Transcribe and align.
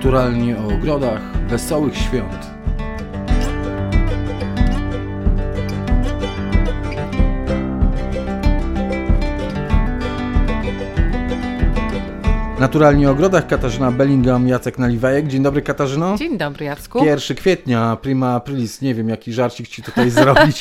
Naturalnie 0.00 0.58
o 0.58 0.74
ogrodach, 0.74 1.20
wesołych 1.48 1.96
świąt. 1.96 2.50
Naturalnie 12.60 13.08
o 13.08 13.12
ogrodach 13.12 13.46
Katarzyna 13.46 13.90
Bellingham, 13.90 14.48
Jacek 14.48 14.78
Naliwajek. 14.78 15.26
Dzień 15.26 15.42
dobry 15.42 15.62
Katarzyno. 15.62 16.16
Dzień 16.16 16.38
dobry 16.38 16.64
Jacku. 16.64 17.04
1 17.04 17.36
kwietnia, 17.36 17.96
prima 18.02 18.34
aprilis, 18.34 18.82
nie 18.82 18.94
wiem 18.94 19.08
jaki 19.08 19.32
żarcik 19.32 19.68
ci 19.68 19.82
tutaj 19.82 20.10
zrobić 20.20 20.58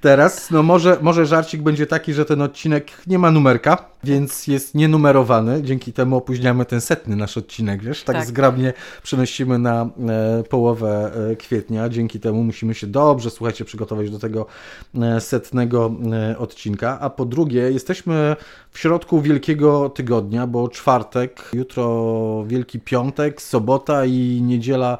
teraz. 0.00 0.50
No 0.50 0.62
może, 0.62 0.96
może 1.00 1.26
żarcik 1.26 1.62
będzie 1.62 1.86
taki, 1.86 2.12
że 2.14 2.24
ten 2.24 2.42
odcinek 2.42 2.90
nie 3.06 3.18
ma 3.18 3.30
numerka, 3.30 3.88
więc 4.04 4.46
jest 4.46 4.74
nienumerowany. 4.74 5.62
Dzięki 5.62 5.92
temu 5.92 6.16
opóźniamy 6.16 6.64
ten 6.64 6.80
setny 6.80 7.16
nasz 7.16 7.38
odcinek, 7.38 7.82
wiesz? 7.82 8.02
Tak, 8.04 8.16
tak. 8.16 8.26
zgrabnie 8.26 8.72
przenosimy 9.02 9.58
na 9.58 9.82
e, 9.82 10.42
połowę 10.42 11.10
e, 11.30 11.36
kwietnia. 11.36 11.88
Dzięki 11.88 12.20
temu 12.20 12.44
musimy 12.44 12.74
się 12.74 12.86
dobrze, 12.86 13.30
słuchajcie, 13.30 13.64
przygotować 13.64 14.10
do 14.10 14.18
tego 14.18 14.46
e, 14.94 15.20
setnego 15.20 15.92
e, 16.12 16.38
odcinka. 16.38 17.00
A 17.00 17.10
po 17.10 17.24
drugie, 17.24 17.60
jesteśmy 17.70 18.36
w 18.70 18.78
środku 18.78 19.20
Wielkiego 19.20 19.88
Tygodnia, 19.88 20.46
bo 20.46 20.68
czwartek, 20.68 21.50
jutro 21.52 22.44
Wielki 22.46 22.80
Piątek, 22.80 23.42
sobota 23.42 24.04
i 24.04 24.42
niedziela 24.42 24.98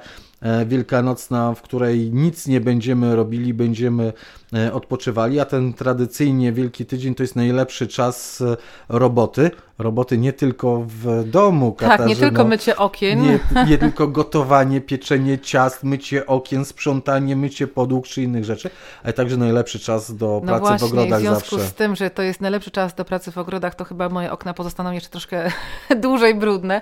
wielkanocna, 0.66 1.54
w 1.54 1.62
której 1.62 2.10
nic 2.12 2.46
nie 2.46 2.60
będziemy 2.60 3.16
robili, 3.16 3.54
będziemy 3.54 4.12
e, 4.54 4.72
odpoczywali, 4.72 5.40
a 5.40 5.44
ten 5.44 5.72
tradycyjnie 5.74 6.52
Wielki 6.52 6.86
Tydzień 6.86 7.14
to 7.14 7.22
jest 7.22 7.36
najlepszy 7.36 7.88
czas 7.88 8.40
e, 8.40 8.56
roboty. 8.88 9.50
Roboty 9.78 10.18
nie 10.18 10.32
tylko 10.32 10.84
w 10.86 11.24
domu, 11.30 11.76
Tak, 11.78 12.06
nie 12.06 12.16
tylko 12.16 12.44
mycie 12.44 12.76
okien. 12.76 13.22
Nie, 13.22 13.38
nie 13.66 13.78
tylko 13.88 14.08
gotowanie, 14.08 14.80
pieczenie 14.80 15.38
ciast, 15.38 15.84
mycie 15.84 16.26
okien, 16.26 16.64
sprzątanie, 16.64 17.36
mycie 17.36 17.66
podłóg 17.66 18.06
czy 18.06 18.22
innych 18.22 18.44
rzeczy, 18.44 18.70
ale 19.02 19.12
także 19.12 19.36
najlepszy 19.36 19.78
czas 19.78 20.16
do 20.16 20.26
no 20.26 20.40
pracy 20.40 20.60
właśnie, 20.60 20.88
w 20.88 20.92
ogrodach 20.92 21.18
w 21.18 21.22
związku 21.22 21.56
zawsze. 21.56 21.70
z 21.70 21.74
tym, 21.74 21.96
że 21.96 22.10
to 22.10 22.22
jest 22.22 22.40
najlepszy 22.40 22.70
czas 22.70 22.94
do 22.94 23.04
pracy 23.04 23.32
w 23.32 23.38
ogrodach, 23.38 23.74
to 23.74 23.84
chyba 23.84 24.08
moje 24.08 24.32
okna 24.32 24.54
pozostaną 24.54 24.92
jeszcze 24.92 25.10
troszkę 25.10 25.50
dłużej 26.02 26.34
brudne. 26.34 26.80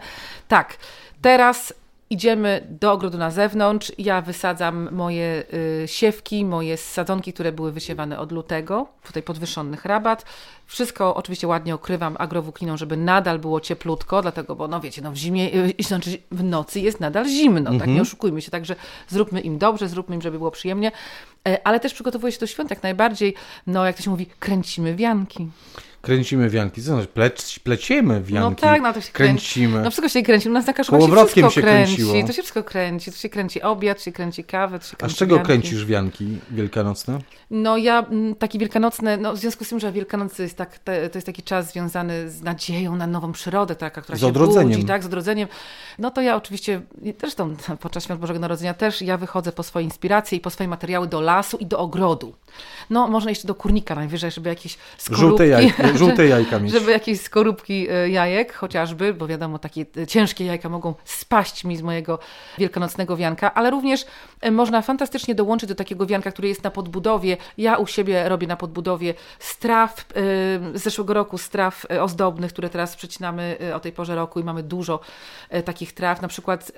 Tak, 0.48 0.76
teraz 1.22 1.74
Idziemy 2.10 2.66
do 2.80 2.92
ogrodu 2.92 3.18
na 3.18 3.30
zewnątrz. 3.30 3.92
Ja 3.98 4.20
wysadzam 4.22 4.88
moje 4.92 5.42
y, 5.82 5.88
siewki, 5.88 6.44
moje 6.44 6.76
sadzonki, 6.76 7.32
które 7.32 7.52
były 7.52 7.72
wysiewane 7.72 8.18
od 8.18 8.32
lutego. 8.32 8.86
Tutaj 9.06 9.22
podwyższonych 9.22 9.84
rabat. 9.84 10.24
Wszystko 10.66 11.14
oczywiście 11.14 11.46
ładnie 11.48 11.74
okrywam 11.74 12.16
agrowłókniną, 12.18 12.76
żeby 12.76 12.96
nadal 12.96 13.38
było 13.38 13.60
cieplutko, 13.60 14.22
dlatego, 14.22 14.56
bo 14.56 14.68
no 14.68 14.80
wiecie, 14.80 15.02
no 15.02 15.12
w 15.12 15.16
zimie, 15.16 15.54
y, 15.80 15.82
znaczy 15.82 16.18
w 16.30 16.44
nocy 16.44 16.80
jest 16.80 17.00
nadal 17.00 17.28
zimno, 17.28 17.70
tak? 17.70 17.72
Nie 17.80 17.84
Mhm. 17.84 18.00
oszukujmy 18.00 18.42
się. 18.42 18.50
Także 18.50 18.76
zróbmy 19.08 19.40
im 19.40 19.58
dobrze, 19.58 19.88
zróbmy 19.88 20.14
im, 20.14 20.22
żeby 20.22 20.38
było 20.38 20.50
przyjemnie. 20.50 20.92
E, 21.48 21.66
Ale 21.66 21.80
też 21.80 21.94
przygotowuję 21.94 22.32
się 22.32 22.38
do 22.40 22.46
świąt 22.46 22.70
jak 22.70 22.82
najbardziej, 22.82 23.34
no 23.66 23.86
jak 23.86 23.96
to 23.96 24.02
się 24.02 24.10
mówi, 24.10 24.26
kręcimy 24.26 24.94
wianki. 24.94 25.48
Kręcimy 26.06 26.50
wianki, 26.50 26.82
co 26.82 26.86
znaczy 26.92 27.06
plec, 27.08 27.58
pleciemy 27.58 28.14
wianki, 28.22 28.34
No 28.34 28.68
tak, 28.70 28.82
no 28.82 28.92
to 28.92 29.00
się 29.00 29.12
kręci. 29.12 29.44
kręcimy. 29.44 29.82
No 29.82 29.90
wszystko 29.90 30.08
się 30.08 30.22
kręci, 30.22 30.48
u 30.48 30.52
nas 30.52 30.66
na 30.66 30.72
Kaszubach 30.72 31.00
się 31.02 31.08
wszystko 31.26 31.50
się 31.50 31.62
kręci. 31.62 31.96
kręciło. 31.96 32.12
To 32.26 32.32
się 32.32 32.42
wszystko 32.42 32.64
kręci, 32.64 33.12
to 33.12 33.18
się 33.18 33.28
kręci 33.28 33.62
obiad, 33.62 34.02
się 34.02 34.12
kręci 34.12 34.44
kawę, 34.44 34.78
się 34.82 34.92
A 34.92 34.96
kręci 34.96 35.14
z 35.14 35.18
czego 35.18 35.34
wianki. 35.34 35.46
kręcisz 35.46 35.84
wianki 35.86 36.38
wielkanocne? 36.50 37.18
No 37.50 37.76
ja 37.76 37.98
mm, 38.10 38.34
taki 38.34 38.58
wielkanocny, 38.58 39.16
no 39.16 39.32
w 39.32 39.38
związku 39.38 39.64
z 39.64 39.68
tym, 39.68 39.80
że 39.80 39.92
Wielkanoc 39.92 40.38
jest 40.38 40.56
tak, 40.56 40.78
te, 40.78 41.10
to 41.10 41.18
jest 41.18 41.26
taki 41.26 41.42
czas 41.42 41.72
związany 41.72 42.30
z 42.30 42.42
nadzieją 42.42 42.96
na 42.96 43.06
nową 43.06 43.32
przyrodę, 43.32 43.76
taka, 43.76 44.02
która 44.02 44.18
Z 44.18 44.20
się 44.20 44.26
odrodzeniem. 44.26 44.68
budzi, 44.72 44.84
tak, 44.84 45.02
z 45.02 45.06
odrodzeniem. 45.06 45.48
No 45.98 46.10
to 46.10 46.20
ja 46.20 46.36
oczywiście, 46.36 46.80
zresztą 47.20 47.56
podczas 47.80 48.04
Świąt 48.04 48.20
Bożego 48.20 48.38
Narodzenia 48.40 48.74
też 48.74 49.02
ja 49.02 49.16
wychodzę 49.16 49.52
po 49.52 49.62
swoje 49.62 49.84
inspiracje 49.84 50.38
i 50.38 50.40
po 50.40 50.50
swoje 50.50 50.68
materiały 50.68 51.06
do 51.06 51.20
lasu 51.20 51.56
i 51.56 51.66
do 51.66 51.78
ogrodu. 51.78 52.34
No 52.90 53.08
można 53.08 53.30
jeszcze 53.30 53.48
do 53.48 53.54
kurnika 53.54 53.94
najwyżej, 53.94 54.30
żeby 54.30 54.48
jakieś 54.48 54.78
skorupki... 54.98 55.26
Żółte, 55.50 55.95
żółte 55.98 56.26
jajka 56.26 56.58
mieć. 56.58 56.72
Żeby 56.72 56.90
jakieś 56.92 57.20
skorupki 57.20 57.86
e, 57.90 58.08
jajek 58.08 58.52
chociażby, 58.54 59.14
bo 59.14 59.26
wiadomo, 59.26 59.58
takie 59.58 59.86
ciężkie 60.08 60.44
jajka 60.44 60.68
mogą 60.68 60.94
spaść 61.04 61.64
mi 61.64 61.76
z 61.76 61.82
mojego 61.82 62.18
wielkanocnego 62.58 63.16
wianka, 63.16 63.54
ale 63.54 63.70
również 63.70 64.06
e, 64.40 64.50
można 64.50 64.82
fantastycznie 64.82 65.34
dołączyć 65.34 65.68
do 65.68 65.74
takiego 65.74 66.06
wianka, 66.06 66.30
który 66.32 66.48
jest 66.48 66.64
na 66.64 66.70
podbudowie. 66.70 67.36
Ja 67.58 67.76
u 67.76 67.86
siebie 67.86 68.28
robię 68.28 68.46
na 68.46 68.56
podbudowie 68.56 69.14
straw, 69.38 70.00
e, 70.00 70.04
z 70.78 70.82
zeszłego 70.82 71.14
roku 71.14 71.38
straw 71.38 71.86
ozdobnych, 72.00 72.52
które 72.52 72.68
teraz 72.70 72.96
przecinamy 72.96 73.56
o 73.74 73.80
tej 73.80 73.92
porze 73.92 74.14
roku 74.14 74.40
i 74.40 74.44
mamy 74.44 74.62
dużo 74.62 75.00
takich 75.64 75.92
traw, 75.92 76.22
na 76.22 76.28
przykład 76.28 76.72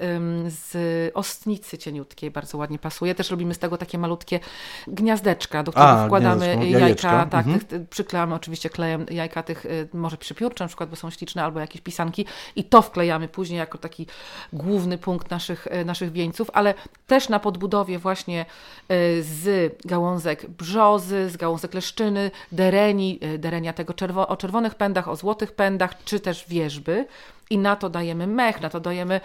z 0.46 0.76
ostnicy 1.16 1.78
cieniutkiej, 1.78 2.30
bardzo 2.30 2.58
ładnie 2.58 2.78
pasuje. 2.78 3.14
Też 3.14 3.30
robimy 3.30 3.54
z 3.54 3.58
tego 3.58 3.76
takie 3.76 3.98
malutkie 3.98 4.40
gniazdeczka, 4.86 5.62
do 5.62 5.72
których 5.72 5.88
A, 5.90 6.06
wkładamy 6.06 6.46
jajeczka. 6.46 7.08
jajka, 7.12 7.26
tak, 7.30 7.46
Mhm. 7.46 7.86
przyklejamy 7.90 8.34
oczywiście 8.34 8.70
klejem 8.70 9.06
jajka 9.10 9.42
tych, 9.42 9.66
y, 9.66 9.88
może 9.92 10.16
przypiórcze 10.16 10.64
na 10.64 10.68
przykład, 10.68 10.90
bo 10.90 10.96
są 10.96 11.10
śliczne, 11.10 11.44
albo 11.44 11.60
jakieś 11.60 11.80
pisanki 11.80 12.26
i 12.56 12.64
to 12.64 12.82
wklejamy 12.82 13.28
później 13.28 13.58
jako 13.58 13.78
taki 13.78 14.06
główny 14.52 14.98
punkt 14.98 15.30
naszych, 15.30 15.66
y, 15.66 15.84
naszych 15.84 16.12
wieńców, 16.12 16.50
ale 16.52 16.74
też 17.06 17.28
na 17.28 17.40
podbudowie 17.40 17.98
właśnie 17.98 18.46
y, 18.90 19.22
z 19.22 19.72
gałązek 19.84 20.50
brzozy, 20.50 21.30
z 21.30 21.36
gałązek 21.36 21.74
leszczyny, 21.74 22.30
dereni, 22.52 23.20
derenia 23.38 23.72
tego 23.72 23.92
czerwo- 23.92 24.26
o 24.28 24.36
czerwonych 24.36 24.74
pędach, 24.74 25.08
o 25.08 25.16
złotych 25.16 25.52
pędach, 25.52 26.04
czy 26.04 26.20
też 26.20 26.44
wierzby. 26.48 27.06
I 27.50 27.58
na 27.58 27.76
to 27.76 27.90
dajemy 27.90 28.26
mech, 28.26 28.60
na 28.60 28.70
to 28.70 28.80
dajemy 28.80 29.20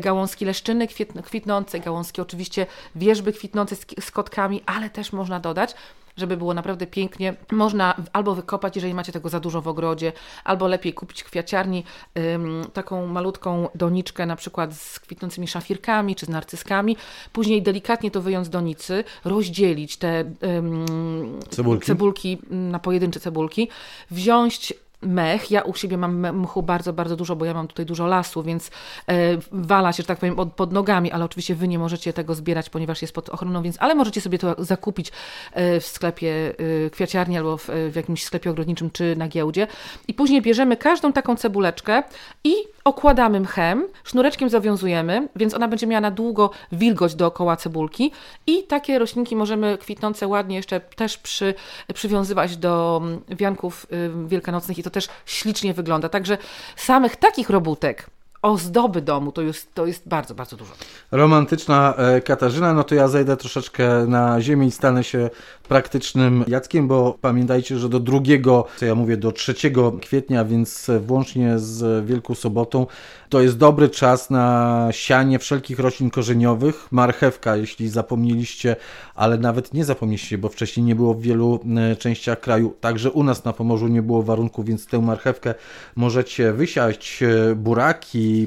gałązki 0.00 0.44
leszczyny 0.44 0.86
kwitn- 0.86 1.22
kwitnące, 1.22 1.80
gałązki 1.80 2.20
oczywiście 2.20 2.66
wierzby 2.94 3.32
kwitnące 3.32 3.76
z, 3.76 3.86
z 4.00 4.10
kotkami, 4.10 4.62
ale 4.66 4.90
też 4.90 5.12
można 5.12 5.40
dodać, 5.40 5.74
żeby 6.16 6.36
było 6.36 6.54
naprawdę 6.54 6.86
pięknie, 6.86 7.34
można 7.52 7.94
albo 8.12 8.34
wykopać, 8.34 8.76
jeżeli 8.76 8.94
macie 8.94 9.12
tego 9.12 9.28
za 9.28 9.40
dużo 9.40 9.62
w 9.62 9.68
ogrodzie, 9.68 10.12
albo 10.44 10.68
lepiej 10.68 10.94
kupić 10.94 11.22
w 11.22 11.24
kwiaciarni 11.24 11.84
ym, 12.18 12.64
taką 12.72 13.06
malutką 13.06 13.68
doniczkę, 13.74 14.26
na 14.26 14.36
przykład 14.36 14.74
z 14.74 15.00
kwitnącymi 15.00 15.48
szafirkami 15.48 16.14
czy 16.14 16.26
z 16.26 16.28
narcyskami. 16.28 16.96
Później 17.32 17.62
delikatnie 17.62 18.10
to 18.10 18.22
wyjąć 18.22 18.46
z 18.46 18.50
donicy, 18.50 19.04
rozdzielić 19.24 19.96
te 19.96 20.24
ym, 20.42 21.38
Cebulki. 21.50 21.86
cebulki 21.86 22.38
na 22.50 22.78
pojedyncze 22.78 23.20
cebulki, 23.20 23.68
wziąć 24.10 24.74
mech. 25.02 25.50
Ja 25.50 25.62
u 25.62 25.74
siebie 25.74 25.96
mam 25.96 26.36
mchu 26.38 26.62
bardzo, 26.62 26.92
bardzo 26.92 27.16
dużo, 27.16 27.36
bo 27.36 27.44
ja 27.44 27.54
mam 27.54 27.68
tutaj 27.68 27.86
dużo 27.86 28.06
lasu, 28.06 28.42
więc 28.42 28.70
e, 29.08 29.38
wala 29.52 29.92
się, 29.92 30.02
że 30.02 30.06
tak 30.06 30.18
powiem, 30.18 30.38
od, 30.38 30.52
pod 30.52 30.72
nogami, 30.72 31.12
ale 31.12 31.24
oczywiście 31.24 31.54
wy 31.54 31.68
nie 31.68 31.78
możecie 31.78 32.12
tego 32.12 32.34
zbierać, 32.34 32.70
ponieważ 32.70 33.02
jest 33.02 33.14
pod 33.14 33.28
ochroną, 33.28 33.62
więc 33.62 33.76
ale 33.80 33.94
możecie 33.94 34.20
sobie 34.20 34.38
to 34.38 34.54
zakupić 34.58 35.12
e, 35.52 35.80
w 35.80 35.86
sklepie 35.86 36.54
e, 36.86 36.90
kwiaciarni 36.90 37.38
albo 37.38 37.56
w, 37.56 37.68
w 37.90 37.96
jakimś 37.96 38.24
sklepie 38.24 38.50
ogrodniczym 38.50 38.90
czy 38.90 39.16
na 39.16 39.28
giełdzie. 39.28 39.66
I 40.08 40.14
później 40.14 40.42
bierzemy 40.42 40.76
każdą 40.76 41.12
taką 41.12 41.36
cebuleczkę 41.36 42.02
i 42.44 42.54
okładamy 42.84 43.40
mchem, 43.40 43.86
sznureczkiem 44.04 44.48
zawiązujemy, 44.48 45.28
więc 45.36 45.54
ona 45.54 45.68
będzie 45.68 45.86
miała 45.86 46.00
na 46.00 46.10
długo 46.10 46.50
wilgoć 46.72 47.14
dookoła 47.14 47.56
cebulki 47.56 48.12
i 48.46 48.62
takie 48.62 48.98
roślinki 48.98 49.36
możemy 49.36 49.78
kwitnące 49.78 50.28
ładnie 50.28 50.56
jeszcze 50.56 50.80
też 50.80 51.18
przy, 51.18 51.54
przywiązywać 51.94 52.56
do 52.56 53.00
mm, 53.02 53.20
wianków 53.28 53.86
y, 53.92 54.28
wielkanocnych 54.28 54.78
i 54.78 54.82
to 54.82 54.90
też 54.92 55.08
ślicznie 55.26 55.74
wygląda. 55.74 56.08
Także 56.08 56.38
samych 56.76 57.16
takich 57.16 57.50
robótek, 57.50 58.10
ozdoby 58.42 59.02
domu 59.02 59.32
to 59.32 59.42
jest, 59.42 59.74
to 59.74 59.86
jest 59.86 60.08
bardzo, 60.08 60.34
bardzo 60.34 60.56
dużo. 60.56 60.72
Romantyczna 61.10 61.94
e, 61.96 62.20
Katarzyna, 62.20 62.74
no 62.74 62.84
to 62.84 62.94
ja 62.94 63.08
zejdę 63.08 63.36
troszeczkę 63.36 64.06
na 64.06 64.40
ziemię 64.40 64.66
i 64.66 64.70
stanę 64.70 65.04
się 65.04 65.30
praktycznym 65.68 66.44
Jackiem, 66.48 66.88
bo 66.88 67.18
pamiętajcie, 67.20 67.78
że 67.78 67.88
do 67.88 68.00
drugiego, 68.00 68.64
co 68.76 68.86
ja 68.86 68.94
mówię, 68.94 69.16
do 69.16 69.32
3 69.32 69.54
kwietnia, 70.00 70.44
więc 70.44 70.90
włącznie 71.06 71.58
z 71.58 72.06
Wielką 72.06 72.34
Sobotą, 72.34 72.86
to 73.28 73.40
jest 73.40 73.58
dobry 73.58 73.88
czas 73.88 74.30
na 74.30 74.88
sianie 74.90 75.38
wszelkich 75.38 75.78
roślin 75.78 76.10
korzeniowych. 76.10 76.88
Marchewka, 76.90 77.56
jeśli 77.56 77.88
zapomnieliście, 77.88 78.76
ale 79.14 79.38
nawet 79.38 79.74
nie 79.74 79.84
zapomnieliście, 79.84 80.38
bo 80.38 80.48
wcześniej 80.48 80.86
nie 80.86 80.94
było 80.94 81.14
w 81.14 81.22
wielu 81.22 81.60
e, 81.76 81.96
częściach 81.96 82.40
kraju, 82.40 82.74
także 82.80 83.10
u 83.10 83.22
nas 83.22 83.44
na 83.44 83.52
Pomorzu 83.52 83.88
nie 83.88 84.02
było 84.02 84.22
warunków, 84.22 84.66
więc 84.66 84.86
tę 84.86 85.00
marchewkę 85.00 85.54
możecie 85.96 86.52
wysiać, 86.52 87.22
e, 87.22 87.54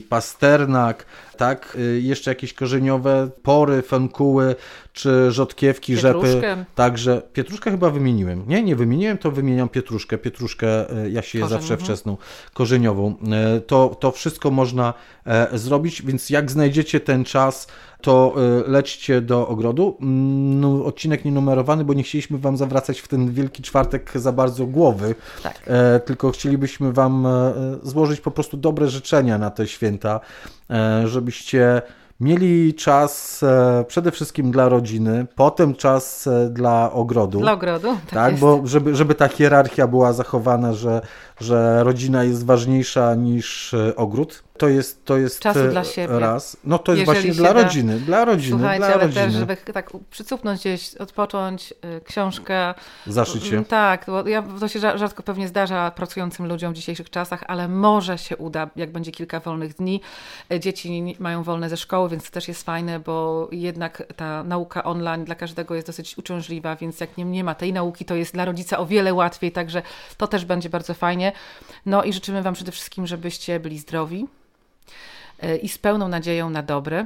pasternak, 0.09 1.05
tak, 1.37 1.77
y, 1.79 2.01
jeszcze 2.01 2.31
jakieś 2.31 2.53
korzeniowe 2.53 3.29
pory, 3.43 3.81
fenkuły, 3.81 4.55
czy 4.93 5.31
rzodkiewki, 5.31 5.97
rzepy. 5.97 6.21
Pietruszkę. 6.21 6.65
Także 6.75 7.21
pietruszkę 7.33 7.71
chyba 7.71 7.89
wymieniłem. 7.89 8.43
Nie, 8.47 8.63
nie 8.63 8.75
wymieniłem, 8.75 9.17
to 9.17 9.31
wymieniam 9.31 9.69
pietruszkę. 9.69 10.17
Pietruszkę 10.17 10.97
y, 11.05 11.11
ja 11.11 11.21
sieję 11.21 11.43
Korzeń, 11.43 11.59
zawsze 11.59 11.73
mhm. 11.73 11.85
wczesną, 11.85 12.17
korzeniową. 12.53 13.15
Y, 13.57 13.61
To, 13.61 13.97
to 13.99 14.11
wszystko 14.11 14.51
można 14.51 14.93
e, 15.25 15.57
zrobić, 15.57 16.01
więc 16.01 16.29
jak 16.29 16.51
znajdziecie 16.51 16.99
ten 16.99 17.23
czas, 17.23 17.67
to 18.01 18.35
lećcie 18.67 19.21
do 19.21 19.47
ogrodu. 19.47 19.97
No, 19.99 20.85
odcinek 20.85 21.25
nienumerowany, 21.25 21.85
bo 21.85 21.93
nie 21.93 22.03
chcieliśmy 22.03 22.37
Wam 22.37 22.57
zawracać 22.57 22.99
w 22.99 23.07
ten 23.07 23.31
Wielki 23.31 23.63
Czwartek 23.63 24.11
za 24.15 24.31
bardzo 24.31 24.65
głowy, 24.65 25.15
Tak. 25.43 25.61
e, 25.67 25.99
tylko 25.99 26.31
chcielibyśmy 26.31 26.93
Wam 26.93 27.25
e, 27.25 27.53
złożyć 27.83 28.21
po 28.21 28.31
prostu 28.31 28.57
dobre 28.57 28.87
życzenia 28.87 29.37
na 29.37 29.49
tę 29.49 29.67
święta, 29.75 30.19
e, 30.69 31.07
żebyście 31.07 31.81
mieli 32.19 32.73
czas 32.73 33.43
e, 33.43 33.85
przede 33.87 34.11
wszystkim 34.11 34.51
dla 34.51 34.69
rodziny, 34.69 35.25
potem 35.35 35.75
czas 35.75 36.27
e, 36.27 36.49
dla 36.49 36.91
ogrodu. 36.91 37.39
Dla 37.39 37.53
ogrodu, 37.53 37.87
tak, 37.87 38.09
tak 38.09 38.37
bo 38.37 38.61
żeby, 38.63 38.95
żeby 38.95 39.15
ta 39.15 39.27
hierarchia 39.27 39.87
była 39.87 40.13
zachowana, 40.13 40.73
że, 40.73 41.01
że 41.39 41.83
rodzina 41.83 42.23
jest 42.23 42.45
ważniejsza 42.45 43.15
niż 43.15 43.73
e, 43.73 43.95
ogród. 43.95 44.43
To 44.57 44.67
jest, 44.67 45.05
to 45.05 45.17
jest 45.17 45.39
Czasu 45.39 45.59
e, 45.59 45.69
dla 45.69 45.83
siebie. 45.83 46.19
raz. 46.19 46.57
No 46.63 46.79
to 46.79 46.91
jest 46.93 46.99
Jeżeli 47.07 47.27
właśnie 47.27 47.33
dla 47.43 47.53
da. 47.53 47.63
rodziny, 47.63 47.99
dla 47.99 48.25
rodziny, 48.25 48.57
Słuchajcie, 48.57 48.85
dla 48.85 48.93
ale 48.93 49.03
rodziny. 49.03 49.25
też, 49.25 49.33
żeby 49.33 49.57
tak 49.57 49.89
przycupnąć 50.09 50.59
gdzieś, 50.59 50.95
odpocząć, 50.95 51.71
y, 51.97 52.01
książkę. 52.05 52.73
Zaszyć 53.07 53.43
się. 53.43 53.51
Mm, 53.51 53.65
Tak, 53.65 54.03
bo 54.07 54.27
ja, 54.27 54.43
to 54.59 54.67
się 54.67 54.79
rza- 54.79 54.97
rzadko 54.97 55.23
pewnie 55.23 55.47
zdarza 55.47 55.91
pracującym 55.91 56.47
ludziom 56.47 56.73
w 56.73 56.75
dzisiejszych 56.75 57.09
czasach, 57.09 57.43
ale 57.47 57.67
może 57.67 58.17
się 58.17 58.37
uda, 58.37 58.69
jak 58.75 58.91
będzie 58.91 59.11
kilka 59.11 59.39
wolnych 59.39 59.73
dni. 59.75 60.01
E, 60.51 60.59
Dzieci 60.59 61.15
mają 61.19 61.43
wolne 61.43 61.69
ze 61.69 61.77
szkoły, 61.77 62.09
więc 62.09 62.23
to 62.23 62.31
też 62.31 62.47
jest 62.47 62.63
fajne, 62.63 62.99
bo 62.99 63.47
jednak 63.51 64.03
ta 64.15 64.43
nauka 64.43 64.83
online 64.83 65.25
dla 65.25 65.35
każdego 65.35 65.75
jest 65.75 65.87
dosyć 65.87 66.17
uciążliwa, 66.17 66.75
więc 66.75 66.99
jak 66.99 67.17
nie, 67.17 67.25
nie 67.25 67.43
ma 67.43 67.55
tej 67.55 67.73
nauki, 67.73 68.05
to 68.05 68.15
jest 68.15 68.33
dla 68.33 68.45
rodzica 68.45 68.77
o 68.77 68.85
wiele 68.85 69.13
łatwiej, 69.13 69.51
także 69.51 69.81
to 70.17 70.27
też 70.27 70.45
będzie 70.45 70.69
bardzo 70.69 70.93
fajnie. 70.93 71.24
No 71.85 72.03
i 72.03 72.13
życzymy 72.13 72.41
Wam 72.41 72.53
przede 72.53 72.71
wszystkim, 72.71 73.07
żebyście 73.07 73.59
byli 73.59 73.79
zdrowi 73.79 74.27
e, 75.39 75.57
i 75.57 75.69
z 75.69 75.77
pełną 75.77 76.07
nadzieją 76.07 76.49
na 76.49 76.63
dobre, 76.63 77.05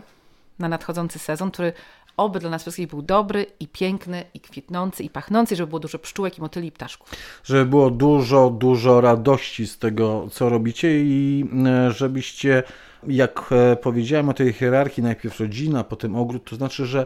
na 0.60 0.70
nadchodzący 0.70 1.20
sezon, 1.20 1.52
który 1.52 1.74
oby 2.20 2.40
dla 2.40 2.50
nas 2.50 2.62
wszystkich 2.62 2.88
był 2.88 3.02
dobry 3.02 3.46
i 3.60 3.68
piękny, 3.68 4.24
i 4.34 4.40
kwitnący, 4.40 5.04
i 5.04 5.10
pachnący, 5.10 5.56
żeby 5.56 5.68
było 5.68 5.80
dużo 5.80 6.00
pszczółek 6.00 6.38
i 6.38 6.42
motyli 6.42 6.68
i 6.68 6.72
ptaszków. 6.72 7.10
żeby 7.44 7.66
było 7.66 7.90
dużo, 7.90 8.50
dużo 8.50 9.02
radości 9.02 9.68
z 9.68 9.78
tego, 9.78 10.28
co 10.32 10.50
robicie 10.50 11.04
i 11.04 11.46
e, 11.66 11.92
żebyście, 11.92 12.64
jak 13.08 13.50
e, 13.52 13.76
powiedziałem 13.76 14.30
o 14.30 14.34
tej 14.34 14.54
hierarchii, 14.54 15.04
najpierw 15.04 15.40
rodzina, 15.40 15.84
potem 15.84 16.16
ogród, 16.16 16.50
to 16.50 16.56
znaczy, 16.56 16.86
że 16.86 17.06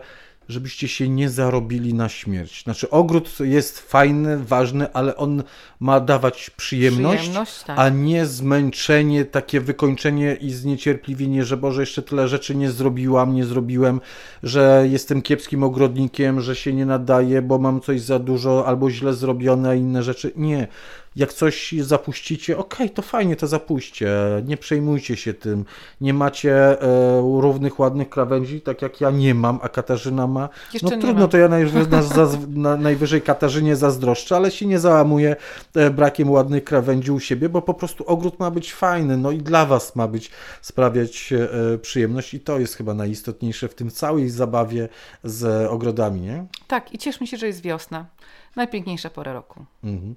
żebyście 0.49 0.87
się 0.87 1.09
nie 1.09 1.29
zarobili 1.29 1.93
na 1.93 2.09
śmierć. 2.09 2.63
Znaczy 2.63 2.89
ogród 2.89 3.39
jest 3.39 3.79
fajny, 3.79 4.37
ważny, 4.37 4.93
ale 4.93 5.15
on 5.15 5.43
ma 5.79 5.99
dawać 5.99 6.49
przyjemność, 6.49 7.19
Przyjemność, 7.19 7.63
tak. 7.63 7.79
a 7.79 7.89
nie 7.89 8.25
zmęczenie, 8.25 9.25
takie 9.25 9.61
wykończenie 9.61 10.37
i 10.41 10.51
zniecierpliwienie, 10.51 11.43
że 11.43 11.57
Boże, 11.57 11.81
jeszcze 11.81 12.01
tyle 12.01 12.27
rzeczy 12.27 12.55
nie 12.55 12.71
zrobiłam, 12.71 13.33
nie 13.33 13.45
zrobiłem, 13.45 14.01
że 14.43 14.85
jestem 14.91 15.21
kiepskim 15.21 15.63
ogrodnikiem, 15.63 16.41
że 16.41 16.55
się 16.55 16.73
nie 16.73 16.85
nadaje, 16.85 17.41
bo 17.41 17.59
mam 17.59 17.81
coś 17.81 18.01
za 18.01 18.19
dużo 18.19 18.67
albo 18.67 18.89
źle 18.91 19.13
zrobione, 19.13 19.69
a 19.69 19.75
inne 19.75 20.03
rzeczy. 20.03 20.31
Nie. 20.35 20.67
Jak 21.15 21.33
coś 21.33 21.75
zapuścicie, 21.79 22.57
okej, 22.57 22.89
to 22.89 23.01
fajnie, 23.01 23.35
to 23.35 23.47
zapuśćcie. 23.47 24.11
Nie 24.45 24.57
przejmujcie 24.57 25.17
się 25.17 25.33
tym. 25.33 25.65
Nie 26.01 26.13
macie 26.13 26.81
e, 26.81 27.21
równych, 27.21 27.79
ładnych 27.79 28.09
krawędzi, 28.09 28.61
tak 28.61 28.81
jak 28.81 29.01
ja 29.01 29.11
nie 29.11 29.35
mam, 29.35 29.59
a 29.61 29.69
Katarzyna 29.69 30.27
ma. 30.27 30.49
Jeszcze 30.73 30.95
no 30.95 31.01
trudno, 31.01 31.21
mam. 31.21 31.29
to 31.29 31.37
ja 31.37 31.47
najwyżej, 31.47 31.87
na, 31.87 32.01
na, 32.47 32.77
najwyżej 32.77 33.21
Katarzynie 33.21 33.75
zazdroszczę, 33.75 34.35
ale 34.35 34.51
się 34.51 34.65
nie 34.65 34.79
załamuję 34.79 35.35
e, 35.75 35.89
brakiem 35.89 36.31
ładnych 36.31 36.63
krawędzi 36.63 37.11
u 37.11 37.19
siebie, 37.19 37.49
bo 37.49 37.61
po 37.61 37.73
prostu 37.73 38.03
ogród 38.07 38.39
ma 38.39 38.51
być 38.51 38.73
fajny, 38.73 39.17
no 39.17 39.31
i 39.31 39.37
dla 39.37 39.65
Was 39.65 39.95
ma 39.95 40.07
być 40.07 40.31
sprawiać 40.61 41.33
e, 41.33 41.77
przyjemność 41.77 42.33
i 42.33 42.39
to 42.39 42.59
jest 42.59 42.75
chyba 42.75 42.93
najistotniejsze 42.93 43.67
w 43.67 43.75
tym 43.75 43.91
całej 43.91 44.29
zabawie 44.29 44.89
z 45.23 45.71
ogrodami, 45.71 46.21
nie? 46.21 46.45
Tak, 46.67 46.93
i 46.93 46.97
cieszmy 46.97 47.27
się, 47.27 47.37
że 47.37 47.47
jest 47.47 47.61
wiosna. 47.61 48.05
Najpiękniejsza 48.55 49.09
pora 49.09 49.33
roku. 49.33 49.65
Mhm. 49.83 50.15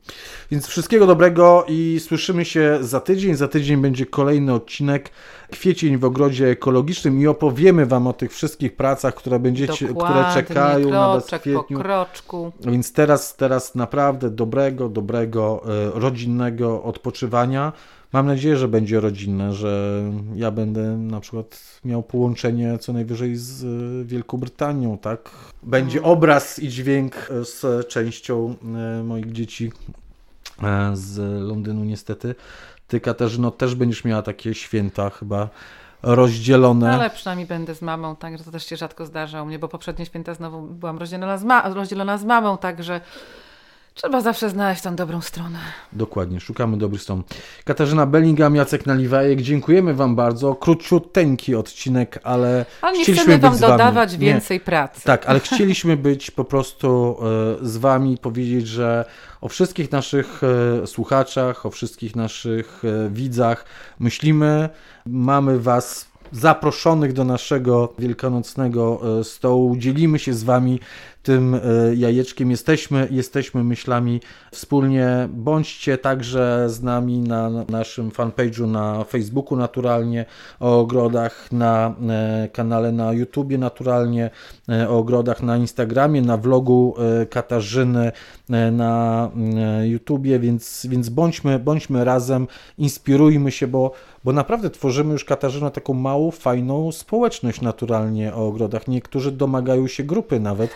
Więc 0.50 0.66
wszystkiego 0.66 1.06
dobrego 1.06 1.64
i 1.68 2.00
słyszymy 2.00 2.44
się 2.44 2.78
za 2.80 3.00
tydzień. 3.00 3.34
Za 3.34 3.48
tydzień 3.48 3.76
będzie 3.76 4.06
kolejny 4.06 4.52
odcinek 4.52 5.10
Kwiecień 5.50 5.98
w 5.98 6.04
ogrodzie 6.04 6.48
ekologicznym 6.50 7.20
i 7.20 7.26
opowiemy 7.26 7.86
Wam 7.86 8.06
o 8.06 8.12
tych 8.12 8.32
wszystkich 8.32 8.76
pracach, 8.76 9.14
które 9.14 9.38
będziecie, 9.38 9.88
które 9.88 10.24
czekają 10.34 10.90
na 10.90 11.08
Was 11.08 11.24
w 11.24 11.26
kroczek 11.26 11.40
kwietniu. 11.40 11.78
po 11.78 11.84
kroczku. 11.84 12.52
Więc 12.60 12.92
teraz, 12.92 13.36
teraz 13.36 13.74
naprawdę 13.74 14.30
dobrego, 14.30 14.88
dobrego, 14.88 15.62
e, 15.96 16.00
rodzinnego 16.00 16.82
odpoczywania. 16.82 17.72
Mam 18.16 18.26
nadzieję, 18.26 18.56
że 18.56 18.68
będzie 18.68 19.00
rodzinne, 19.00 19.54
że 19.54 20.02
ja 20.34 20.50
będę 20.50 20.96
na 20.96 21.20
przykład 21.20 21.80
miał 21.84 22.02
połączenie 22.02 22.78
co 22.78 22.92
najwyżej 22.92 23.36
z 23.36 23.64
e, 23.64 24.04
Wielką 24.04 24.38
Brytanią, 24.38 24.98
tak? 24.98 25.30
Będzie 25.62 26.02
obraz 26.02 26.58
i 26.58 26.68
dźwięk 26.68 27.14
e, 27.30 27.44
z 27.44 27.88
częścią 27.88 28.54
e, 28.62 29.02
moich 29.02 29.32
dzieci 29.32 29.72
z 30.94 31.18
Londynu 31.48 31.84
niestety. 31.84 32.34
Ty 32.88 33.00
Katarzyno 33.00 33.50
też 33.50 33.74
będziesz 33.74 34.04
miała 34.04 34.22
takie 34.22 34.54
święta 34.54 35.10
chyba 35.10 35.48
rozdzielone. 36.02 36.94
Ale 36.94 37.10
przynajmniej 37.10 37.46
będę 37.46 37.74
z 37.74 37.82
mamą, 37.82 38.16
także 38.16 38.44
to 38.44 38.50
też 38.50 38.66
się 38.66 38.76
rzadko 38.76 39.06
zdarza 39.06 39.42
u 39.42 39.46
mnie, 39.46 39.58
bo 39.58 39.68
poprzednie 39.68 40.06
święta 40.06 40.34
znowu 40.34 40.62
byłam 40.62 40.98
rozdzielona 40.98 41.38
z, 41.38 41.44
ma- 41.44 41.74
rozdzielona 41.74 42.18
z 42.18 42.24
mamą, 42.24 42.58
także 42.58 43.00
trzeba 43.96 44.20
zawsze 44.20 44.50
znaleźć 44.50 44.82
tą 44.82 44.96
dobrą 44.96 45.20
stronę. 45.20 45.58
Dokładnie, 45.92 46.40
szukamy 46.40 46.76
dobrych 46.76 47.02
stron. 47.02 47.22
Katarzyna 47.64 48.06
Bellingham, 48.06 48.54
Jacek 48.56 48.86
Naliwajek, 48.86 49.40
dziękujemy 49.42 49.94
Wam 49.94 50.16
bardzo. 50.16 50.54
Króciuteńki 50.54 51.54
odcinek, 51.54 52.18
ale 52.24 52.64
Ale 52.82 52.98
nie 52.98 53.02
chcieliśmy 53.02 53.24
chcemy 53.24 53.38
Wam 53.38 53.56
wami. 53.56 53.72
dodawać 53.72 54.12
Nie. 54.12 54.18
więcej 54.18 54.60
pracy. 54.60 55.00
Tak, 55.04 55.26
ale 55.26 55.40
chcieliśmy 55.46 55.96
być 55.96 56.30
po 56.30 56.44
prostu 56.44 57.16
e, 57.62 57.66
z 57.66 57.76
Wami, 57.76 58.18
powiedzieć, 58.18 58.68
że 58.68 59.04
o 59.40 59.48
wszystkich 59.48 59.92
naszych 59.92 60.40
e, 60.82 60.86
słuchaczach, 60.86 61.66
o 61.66 61.70
wszystkich 61.70 62.16
naszych 62.16 62.82
e, 62.84 63.10
widzach 63.10 63.64
myślimy. 63.98 64.68
Mamy 65.06 65.60
Was 65.60 66.08
zaproszonych 66.32 67.12
do 67.12 67.24
naszego 67.24 67.92
wielkanocnego 67.98 69.00
stołu. 69.22 69.76
Dzielimy 69.76 70.18
się 70.18 70.34
z 70.34 70.44
Wami 70.44 70.80
tym 71.26 71.54
e, 71.54 71.60
jajeczkiem. 71.94 72.50
Jesteśmy, 72.50 73.08
jesteśmy 73.10 73.64
myślami 73.64 74.20
wspólnie. 74.52 75.28
Bądźcie 75.32 75.98
także 75.98 76.66
z 76.70 76.82
nami 76.82 77.20
na 77.20 77.50
naszym 77.50 78.10
fanpage'u 78.10 78.68
na 78.68 79.04
Facebooku 79.04 79.56
naturalnie 79.58 80.24
o 80.60 80.80
ogrodach, 80.80 81.52
na 81.52 81.94
e, 82.08 82.48
kanale 82.52 82.92
na 82.92 83.12
YouTubie 83.12 83.58
naturalnie 83.58 84.30
e, 84.68 84.88
o 84.88 84.98
ogrodach, 84.98 85.42
na 85.42 85.56
Instagramie, 85.56 86.22
na 86.22 86.36
vlogu 86.36 86.94
Katarzyny 87.30 88.12
na 88.72 89.30
YouTubie, 89.84 90.38
więc, 90.38 90.86
więc 90.90 91.08
bądźmy, 91.08 91.58
bądźmy 91.58 92.04
razem, 92.04 92.46
inspirujmy 92.78 93.52
się, 93.52 93.66
bo, 93.66 93.92
bo 94.24 94.32
naprawdę 94.32 94.70
tworzymy 94.70 95.12
już 95.12 95.24
Katarzyna 95.24 95.70
taką 95.70 95.94
małą, 95.94 96.30
fajną 96.30 96.92
społeczność 96.92 97.60
naturalnie 97.60 98.34
o 98.34 98.46
ogrodach. 98.46 98.88
Niektórzy 98.88 99.32
domagają 99.32 99.86
się 99.86 100.04
grupy 100.04 100.40
nawet. 100.40 100.74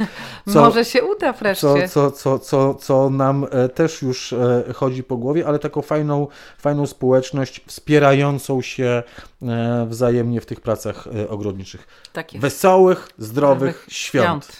Co, 0.49 0.61
Może 0.61 0.85
się 0.85 1.03
uda 1.05 1.33
co, 1.33 1.39
wreszcie. 1.39 1.89
co, 1.89 2.11
co, 2.11 2.39
co, 2.39 2.75
co 2.75 3.11
nam 3.11 3.47
e, 3.51 3.69
też 3.69 4.03
już 4.03 4.33
e, 4.33 4.65
chodzi 4.75 5.03
po 5.03 5.17
głowie, 5.17 5.47
ale 5.47 5.59
taką 5.59 5.83
fajną, 5.83 6.27
fajną 6.59 6.87
społeczność 6.87 7.61
wspierającą 7.67 8.63
się 8.63 9.03
e, 9.43 9.87
wzajemnie 9.89 10.41
w 10.41 10.47
tych 10.47 10.61
pracach 10.61 11.09
ogrodniczych. 11.29 11.87
Tak. 12.13 12.29
Wesołych, 12.39 13.09
zdrowych 13.19 13.31
Zdrowych 13.31 13.87
świąt. 13.89 14.45
świąt. 14.45 14.57